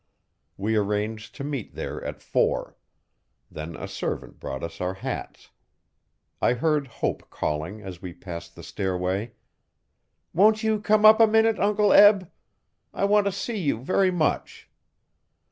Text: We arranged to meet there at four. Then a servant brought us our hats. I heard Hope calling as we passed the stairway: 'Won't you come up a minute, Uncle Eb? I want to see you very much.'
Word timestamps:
We 0.57 0.75
arranged 0.77 1.35
to 1.35 1.43
meet 1.43 1.75
there 1.75 2.03
at 2.03 2.23
four. 2.23 2.75
Then 3.51 3.75
a 3.75 3.87
servant 3.87 4.39
brought 4.39 4.63
us 4.63 4.81
our 4.81 4.95
hats. 4.95 5.51
I 6.41 6.53
heard 6.53 6.87
Hope 6.87 7.29
calling 7.29 7.83
as 7.83 8.01
we 8.01 8.11
passed 8.11 8.55
the 8.55 8.63
stairway: 8.63 9.33
'Won't 10.33 10.63
you 10.63 10.79
come 10.81 11.05
up 11.05 11.19
a 11.19 11.27
minute, 11.27 11.59
Uncle 11.59 11.93
Eb? 11.93 12.31
I 12.91 13.05
want 13.05 13.25
to 13.27 13.31
see 13.31 13.59
you 13.59 13.77
very 13.77 14.09
much.' 14.09 14.67